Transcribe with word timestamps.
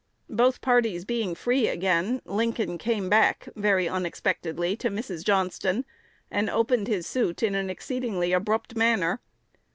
Both 0.31 0.61
parties 0.61 1.05
being 1.05 1.35
free 1.35 1.67
again, 1.67 2.23
Lincoln 2.25 2.79
came 2.79 3.07
back, 3.07 3.47
very 3.55 3.87
unexpectedly 3.87 4.75
to 4.77 4.89
Mrs. 4.89 5.23
Johnston, 5.23 5.85
and 6.31 6.49
opened 6.49 6.87
his 6.87 7.05
suit 7.05 7.43
in 7.43 7.53
an 7.53 7.69
exceedingly 7.69 8.33
abrupt 8.33 8.75
manner. 8.75 9.21